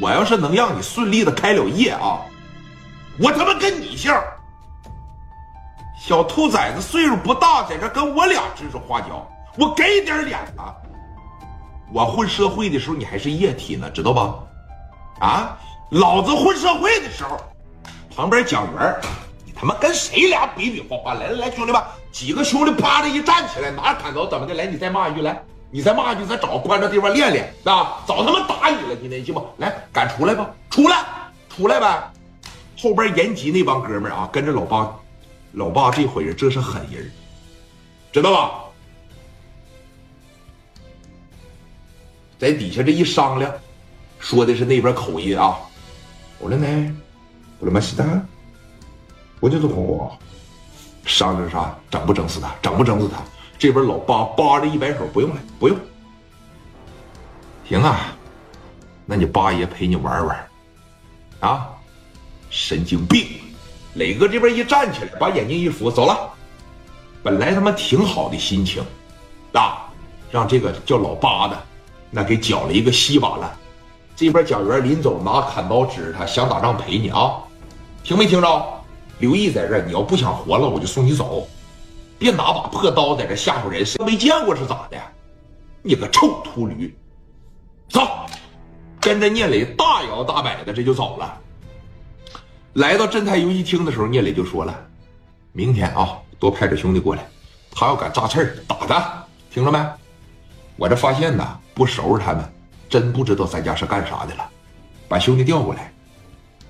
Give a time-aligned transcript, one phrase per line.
[0.00, 2.20] 我要是能让你顺利的开了业啊，
[3.18, 4.12] 我他妈跟你姓。
[5.98, 10.76] 小兔崽子岁数不大，在这跟我俩指手画脚，我给点脸了。
[11.92, 14.34] 我混社会的时候，你还是液体呢，知道吧？
[15.18, 15.58] 啊，
[15.90, 17.40] 老子混社会的时候，
[18.14, 18.94] 旁边蒋元，
[19.44, 21.14] 你他妈跟谁俩比比划划？
[21.14, 21.82] 来来来，兄弟们，
[22.12, 24.54] 几个兄弟啪的一站起来，拿着砍刀，怎么的？
[24.54, 28.02] 来，你再骂一句，来，你再骂一句，咱找个关着地方练练啊！
[28.06, 29.44] 早他妈打你了，今天行不？
[29.58, 30.48] 来，敢出来吧？
[30.70, 31.04] 出来，
[31.48, 32.10] 出来呗！
[32.78, 34.94] 后边延吉那帮哥们啊，跟着老八，
[35.52, 37.10] 老八这伙人这是狠人，
[38.12, 38.60] 知道吧？
[42.38, 43.52] 在底下这一商量，
[44.18, 45.58] 说的是那边口音啊。
[46.38, 46.96] 我说呢，
[47.58, 48.04] 我他妈西的，
[49.40, 50.16] 我就是哄我。
[51.04, 51.76] 商量啥？
[51.90, 52.54] 整不整死他？
[52.62, 53.22] 整不整死他？
[53.58, 55.76] 这边老八扒着一摆手，不用了，不用。
[57.68, 58.14] 行啊，
[59.04, 60.48] 那你八爷陪你玩玩。
[61.40, 61.68] 啊，
[62.50, 63.26] 神经病！
[63.94, 66.30] 磊哥这边一站起来，把眼镜一扶，走了。
[67.22, 68.84] 本来他妈挺好的心情，
[69.52, 69.88] 啊，
[70.30, 71.62] 让这个叫老八的。
[72.10, 73.50] 那给搅了一个稀巴烂，
[74.14, 77.42] 这边蒋元临走拿砍刀指着他，想打仗陪你啊，
[78.04, 78.66] 听没听着？
[79.18, 81.48] 刘毅在这，你要不想活了，我就送你走，
[82.18, 84.96] 别拿把破刀在这吓唬人，谁没见过是咋的？
[85.82, 86.96] 你个臭秃驴，
[87.88, 88.00] 走，
[89.00, 91.40] 跟着聂磊大摇大摆的这就走了。
[92.74, 94.74] 来到镇台游戏厅的时候，聂磊就说了
[95.52, 97.26] ：“明天啊，多派点兄弟过来，
[97.70, 99.78] 他要敢扎刺儿，打他，听着没？
[100.76, 102.42] 我这发现呐。”不收拾他们，
[102.88, 104.48] 真不知道咱家是干啥的了。
[105.08, 105.92] 把兄弟调过来，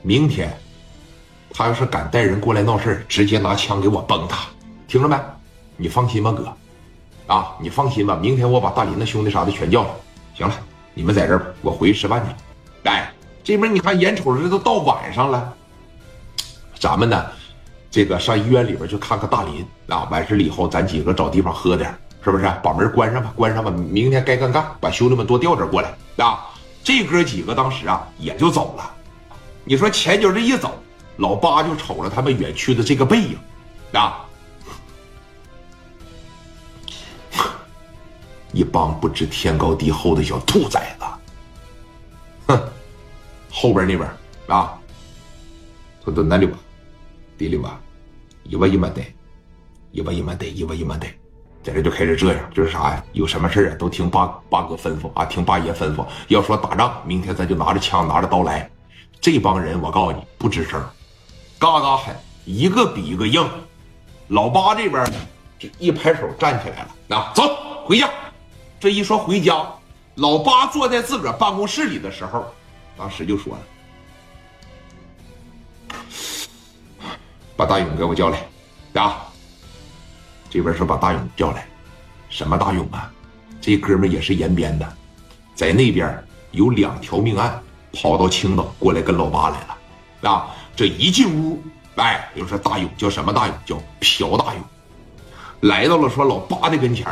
[0.00, 0.50] 明天
[1.50, 4.46] 他要是敢带人过来闹事直接拿枪给我崩他，
[4.88, 5.14] 听着没？
[5.76, 8.18] 你放心吧，哥，啊，你放心吧。
[8.20, 9.88] 明天我把大林的兄弟啥的全叫来。
[10.34, 10.54] 行了，
[10.94, 12.88] 你们在这儿，我回去吃饭去。
[12.90, 15.52] 哎，这边你看，眼瞅着这都到晚上了，
[16.78, 17.26] 咱们呢，
[17.90, 20.08] 这个上医院里边去看看大林啊。
[20.10, 21.94] 完事了以后，咱几个找地方喝点。
[22.22, 23.30] 是不是把门关上吧？
[23.36, 23.70] 关上吧！
[23.70, 25.94] 明天该干干，把兄弟们多调点过来
[26.24, 26.46] 啊！
[26.82, 28.90] 这哥几个当时啊也就走了。
[29.62, 30.72] 你说前脚这一走，
[31.18, 33.36] 老八就瞅着他们远去的这个背影
[33.92, 34.23] 啊，
[38.54, 41.04] 一帮不知天高地厚的小兔崽子！
[42.46, 42.62] 哼，
[43.50, 44.08] 后边那边
[44.46, 44.78] 啊，
[46.04, 46.56] 他都哪里吧？
[47.36, 47.80] 地里吧？
[48.44, 49.02] 一万一万的，
[49.90, 51.06] 一万一万的，一万一万的。
[51.64, 53.04] 在这就开始这样，就是啥呀？
[53.12, 56.06] 有什么事啊，都听八八哥吩咐啊，听八爷吩咐。
[56.28, 58.70] 要说打仗，明天咱就拿着枪，拿着刀来。
[59.20, 60.80] 这帮人，我告诉你，不吱声，
[61.58, 62.14] 嘎嘎狠，
[62.44, 63.44] 一个比一个硬。
[64.28, 65.16] 老八这边呢
[65.58, 67.42] 就一拍手站起来了，那走
[67.84, 68.08] 回家。
[68.84, 69.66] 这一说回家，
[70.16, 72.44] 老八坐在自个儿办公室里的时候，
[72.98, 73.62] 当时就说了
[77.56, 78.46] ：“把大勇给我叫来，
[78.92, 79.24] 啊。”
[80.52, 81.66] 这边说把大勇叫来，
[82.28, 83.10] 什么大勇啊？
[83.58, 84.86] 这哥们也是延边的，
[85.54, 87.58] 在那边有两条命案，
[87.94, 90.30] 跑到青岛过来跟老八来了。
[90.30, 91.58] 啊，这一进屋，
[91.96, 93.56] 哎，就说大勇叫什么大勇？
[93.64, 94.62] 叫朴大勇，
[95.70, 97.06] 来到了说老八的跟前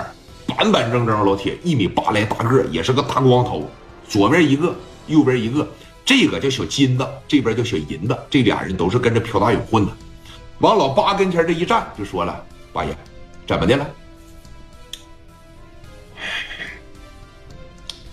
[0.56, 3.68] 板板正正老铁，一米八来大个，也是个大光头，
[4.08, 4.74] 左边一个，
[5.06, 5.66] 右边一个，
[6.04, 9.92] 这个叫小金子，这边叫小银子，这俩人都是跟着朴大勇混的。
[10.58, 12.96] 往老八跟前这一站，就说了，八爷。
[13.46, 13.86] 怎么的了？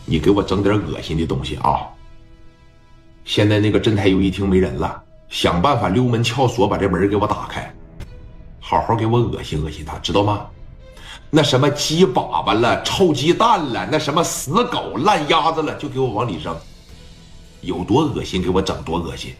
[0.05, 1.85] 你给我整点恶心的东西啊！
[3.25, 7.71] 现在那个镇台游戏厅没人了，想办法溜门撬锁把这门给我打开，
[8.59, 10.47] 好好给我恶心恶心他，知道吗？
[11.31, 16.55] 那什么鸡粑粑了、臭鸡蛋了、那什么死狗、烂鸭子了，就给我往里扔，
[17.61, 19.35] 有多恶心给我整多恶心。